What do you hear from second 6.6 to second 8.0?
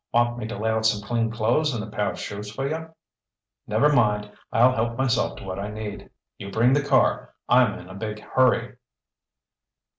the car. I'm in a